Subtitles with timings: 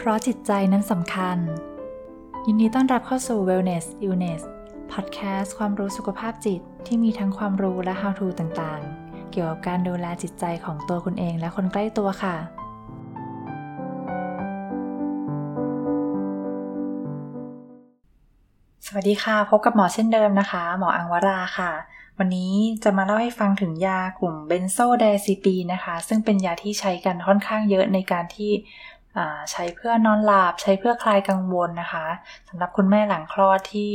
[0.00, 1.38] เพราะจิตใจนั้นสำคัญ
[2.46, 4.42] ยินดีต้อนรับเข้าสู่ Wellness Illness
[4.92, 12.36] Podcast ความรู้สุขภาพจิตที่มีทั้งความรู้และ how to ต่างๆ เกี่ยวกับการดูแลจิตใจของตัวคุณเองและคนใกล้ตัวค่ะ
[18.86, 21.72] สวัสดีค่ะ พบกับหมอเช่นเดิมนะคะ หมออังวราค่ะ
[22.18, 22.52] วันนี้
[22.84, 28.52] จะมาเล่าให้ฟังถึงยากลุ่มเบนโซไดซิปีนะคะ ซึ่งเป็นยาที่ใช้กันค่อนข้างเยอะในการที่
[29.50, 32.06] ใช้เพื่อนอนหลับใช้เพื่อคลายกังวลนะคะ
[32.48, 33.92] สำหรับคุณแม่หลังคลอดที่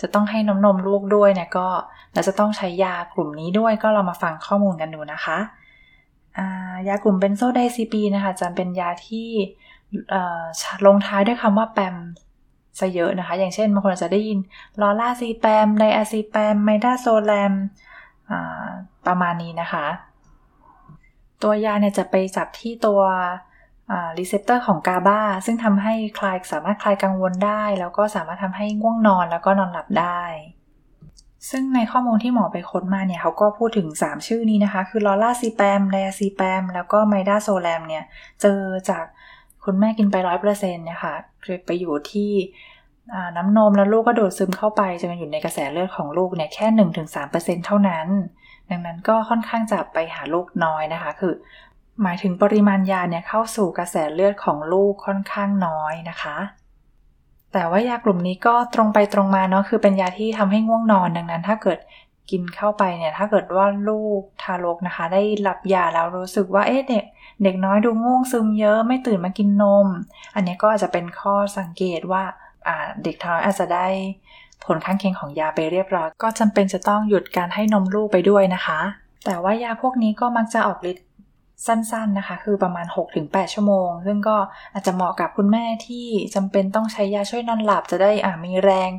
[0.00, 1.68] จะต้องให้น้ำนมลูกด้วยเนี่ยก็
[2.12, 5.38] เราจะต้องใช้ยากลุ่มนี้ด้วยก็เรามาฟังข้อมูลกันดูนะคะ
[6.88, 9.28] ยากลุ่มเบนโซไดซีปีนะคะจะเป็นยาที่
[10.86, 11.96] ลงท้ายด้วยคำว่าแปม
[12.78, 14.38] ซะเยอะนะคะ อย่างเช่นบางคนอาจจะได้ยิน
[14.80, 17.52] ลอร่าซีแปมไดอะซีแปมไมดาโซแลม
[19.06, 19.86] ประมาณนี้นะคะ
[21.42, 23.00] ตัวยาเนี่ยจะไปจับที่ตัว
[24.18, 30.22] receptor ของ GABA ซึ่งทำให้คลายสามารถคลายกังวลได้ แล้วก็สามารถทำให้ง่วงนอนแล้วก็นอนหลับได้
[31.50, 38.04] ซึ่งในข้อมูลที่หมอไปค้นมาเนี่ยเขาก็พูดถึง 3 ชื่อนี้นะคะ คือ Lorazepam Diazepam แล้วก็ Midazolam เนี่ย
[38.42, 39.04] เจอจาก
[39.64, 42.30] คุณแม่กินไปร้อยเปอร์เซ็นต์นะคะคือไปอยู่ที่
[43.36, 46.66] น้ำนมแล้วลูกก็ดูดซึมเข้าไปจะมาอยู่ในกระแสเลือดของลูกเนี่ยแค่
[47.16, 48.06] 1-3%เท่านั้น
[48.70, 51.34] ดังนั้นก็ค่อนข้างจะไปหาลูกน้อยนะคะ คือ
[52.02, 56.36] หมายถึงปริมาณยาเนี่ยเข้าสู่กระแสเลือดของลูกค่อนข้างน้อยนะคะ
[57.52, 61.78] แต่ว่ายากลุ่มนี้ก็ตรงไปตรงมาเนาะคือเป็นยาที่ทำให้ง่วงนอนดังนั้น ถ้าเกิด
[62.30, 67.04] กินเข้าไปเนี่ยถ้าเกิดว่าลูกทารกนะคะ ได้รับยาแล้วรู้สึกว่าเอ๊ะเด็ก
[67.42, 69.86] เด็กน้อยดูง่วงซึมเยอะไม่ตื่นมากินนม
[70.34, 72.22] อันนี้ก็อาจจะเป็นข้อสังเกตว่า
[73.02, 73.86] เด็กทารกอาจจะได้
[74.64, 78.80] ผลข้างเคียงของยาไปเรียบร้อย ก็จำเป็นจะต้องหยุดการให้นมลูกไปด้วยนะคะ
[79.24, 81.04] แต่ว่ายาพวกนี้ก็มักจะออกฤทธิ์
[81.66, 82.86] สั้นๆนะคะ คือประมาณ
[83.20, 84.36] 6-8 ชั่วโมง ซึ่งก็
[84.72, 88.90] อาจจะเหมาะกับคุณแม่ที่จำเป็นต้องใช้ยาช่วยนอนหลับจะได้อ่ามีแรง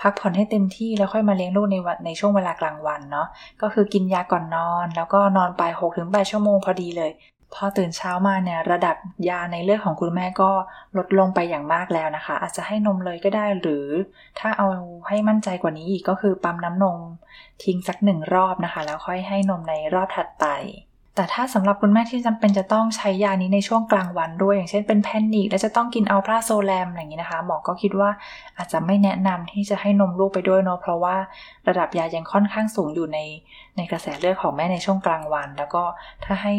[0.00, 3.28] พักผ่อนให้เต็มที่แล้วค่อยมาเลี้ยงลูกในวันในช่วงเวลากลางวันเนาะ
[3.62, 5.62] ก็คือกินยาก่อนนอน แล้วก็นอนไป
[5.98, 7.12] 6-8 ชั่วโมงพอดีเลย
[7.56, 8.96] พอตื่นเช้ามาเนี่ยระดับ
[9.28, 10.50] ยาในเลือดของคุณแม่ก็
[10.96, 13.86] ลดลงไปอย่างมากแล้วนะคะ อาจจะให้นมเลยก็ได้หรือ
[14.38, 14.66] ถ้าเอา
[15.08, 16.98] ให้มั่นใจกว่านี้อีกก็คือปั๊มน้ำนม
[17.64, 20.46] ทิ้งสักหนึ่งรอบนะคะ แล้วค่อยให้นมในรอบถัดไป
[21.14, 28.10] แต่ถ้าสำหรับคุณแม่ที่จำเป็นจะต้องใช้ยานี้ในช่วงกลางวันด้วย อย่างเช่นเป็นแพนิคและจะต้องกินอัลพราโซแลมอย่างนี้นะคะ หมอก็คิดว่า
[28.56, 31.16] อาจจะไม่แนะนำที่จะให้นมลูกไปด้วยเนาะเพราะว่า
[31.68, 33.18] ระดับยายังค่อนข้างสูงอยู่ใน
[33.76, 35.82] ในกระแสเลือดของแม่ในช่วงกลางวัน แล้วก็
[36.24, 36.54] ถ้าให้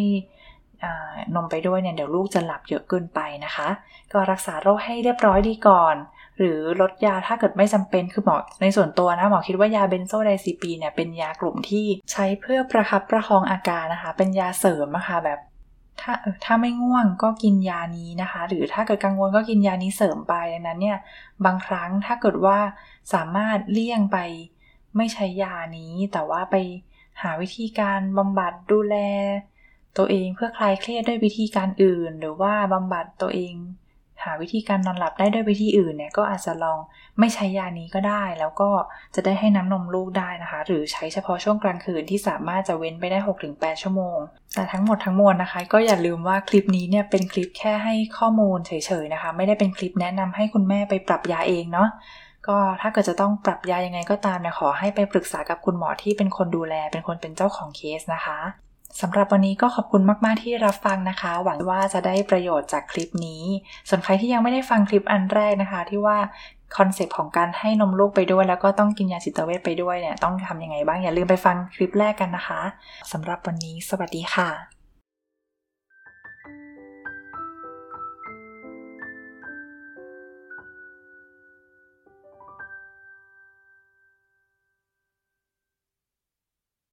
[1.36, 3.70] นมไปด้วยเนี่ยเดี๋ยวลูกจะหลับเยอะเกินไปนะคะ
[4.14, 5.96] ก็รักษาโรคให้เรียบร้อยดีก่อน
[6.38, 15.40] หรือลดยาถ้าเกิดไม่จำเป็นคือหมอในส่วนตัวนะหมอคิดว่ายาเบนโซไดซีปีเนี่ยเป็นยากลุ่มที่ใช้เพื่อประคับประคองอาการนะคะ เป็นยาเสริมนะคะแบบ
[16.02, 20.98] ถ้าถ้าไม่ง่วงก็กินยานี้นะคะ หรือถ้าเกิดกังวลก็กินยานี้เสริมไปดังนั้นเนี่ย
[21.46, 22.58] บางครั้งถ้าเกิดว่า
[23.14, 24.18] สามารถเลี่ยงไป
[24.98, 26.56] ไม่ใช้ยานี้ แต่ว่าไป
[27.22, 28.96] หาวิธีการบำบัดดูแล
[29.98, 33.56] ตัวเองเพื่อคลายเครียดด้วยวิธีการอื่น หรือว่าบำบัดตัวเอง
[34.24, 36.80] หาวิธีการนอนหลับได้ด้วยวิธีอื่นเนี่ยก็อาจจะลอง
[37.20, 38.70] ไม่ใช้ยานี้ก็ได้ แล้วก็
[39.16, 43.20] จะได้ให้น้ำนมลูกได้นะคะ หรือใช้เฉพาะช่วงกลางคืนที่สามารถจะเว้นไปได้
[43.50, 44.18] 6-8 ชั่วโมง
[44.56, 48.72] แต่ทั้งหมดทั้งมวลนะคะ ก็อย่าลืมว่าคลิปนี้เนี่ยเป็นคลิปแค่ให้ข้อมูลเฉ
[49.04, 51.90] ยๆนะคะ ไม่ได้เป็นคลิปแนะนำให้คุณแม่ไปปรับยาเองเนาะ
[52.48, 58.40] ก็ถ้าเกิดจะต้องปรับยายังไงก็ตามเนี่ยขอให้ไปปรึกษากับคุณหมอที่เป็นคนดูแลเป็นคนเป็นเจ้าของเคสนะคะ
[59.02, 63.44] สำหรับวันนี้ก็ขอบคุณมากๆที่รับฟังนะคะ หวังว่าจะได้ประโยชน์จากคลิปนี้
[63.90, 66.18] ส่วนใครที่ยังไม่ได้ฟังคลิปอันแรกนะคะ ที่ว่า
[66.78, 72.62] concept ของการให้นมลูกไปด้วย แล้วก็ต้องกินยาจิตเวชไปด้วยเนี่ยต้องทำยังไงบ้างอย่าลืมไปฟังคลิปแรกกันนะคะ
[73.12, 74.83] สำหรับวันนี้ สวัสดีค่ะ